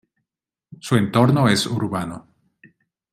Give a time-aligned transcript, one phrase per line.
[0.79, 2.25] Su entorno es urbano.